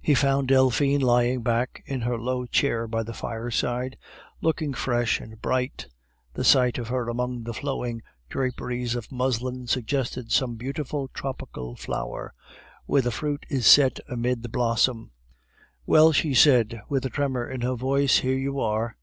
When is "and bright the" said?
5.20-6.42